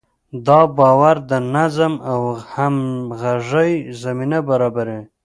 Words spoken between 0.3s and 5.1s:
دا باور د نظم او همغږۍ زمینه برابروي.